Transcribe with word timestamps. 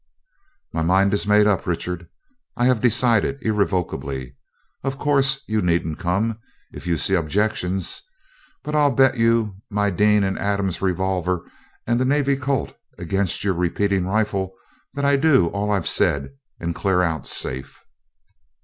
'My 0.73 0.81
mind 0.81 1.13
is 1.13 1.27
made 1.27 1.45
up, 1.45 1.67
Richard 1.67 2.09
I 2.57 2.65
have 2.65 2.81
decided 2.81 3.37
irrevocably. 3.43 4.35
Of 4.83 4.97
course, 4.97 5.43
you 5.47 5.61
needn't 5.61 5.99
come, 5.99 6.39
if 6.71 6.87
you 6.87 6.97
see 6.97 7.13
objections; 7.13 8.01
but 8.63 8.73
I'll 8.73 8.89
bet 8.89 9.17
you 9.17 9.57
my 9.69 9.91
Dean 9.91 10.23
and 10.23 10.39
Adams 10.39 10.81
revolver 10.81 11.45
and 11.85 11.99
the 11.99 12.05
Navy 12.05 12.35
Colt 12.35 12.73
against 12.97 13.43
your 13.43 13.53
repeating 13.53 14.07
rifle 14.07 14.53
that 14.95 15.05
I 15.05 15.17
do 15.17 15.49
all 15.49 15.69
I've 15.69 15.87
said, 15.87 16.29
and 16.59 16.73
clear 16.73 17.03
out 17.03 17.27
safe.' 17.27 17.85